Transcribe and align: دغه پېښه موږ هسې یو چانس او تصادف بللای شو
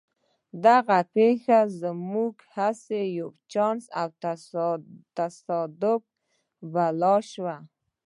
دغه 0.65 0.97
پېښه 1.13 1.59
موږ 2.13 2.35
هسې 2.55 3.01
یو 3.17 3.29
چانس 3.51 3.83
او 4.01 4.07
تصادف 5.17 6.01
بللای 6.73 7.21
شو 7.31 7.43